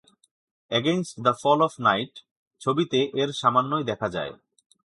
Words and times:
"Against 0.71 1.15
the 1.23 1.33
fall 1.41 1.59
of 1.61 1.73
night" 1.79 2.13
ছবিতে 2.61 2.99
এর 3.13 3.29
সামান্যই 3.33 3.83
দেখা 3.83 4.07
যায়। 4.09 4.33